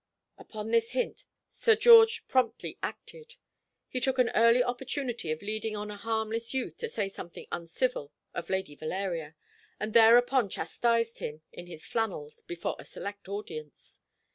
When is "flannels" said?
11.85-12.41